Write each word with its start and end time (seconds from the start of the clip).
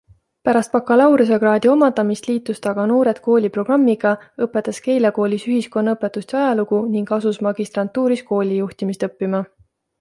Pärast 0.47 0.71
bakalaureusekraadi 0.75 1.69
omandamist 1.73 2.29
liitus 2.29 2.63
ta 2.63 2.71
aga 2.71 2.85
Noored 2.93 3.21
Kooli 3.27 3.51
programmiga, 3.59 4.15
õpetas 4.47 4.81
Keila 4.87 5.13
koolis 5.21 5.47
ühiskonnaõpetust 5.53 6.37
ja 6.37 6.43
ajalugu 6.47 6.83
ning 6.97 7.17
asus 7.21 7.43
magistrantuuris 7.51 8.29
koolijuhtimist 8.35 9.11
õppima. 9.13 9.47